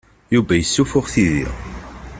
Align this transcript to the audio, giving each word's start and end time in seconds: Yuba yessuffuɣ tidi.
Yuba 0.33 0.53
yessuffuɣ 0.55 1.05
tidi. 1.13 1.45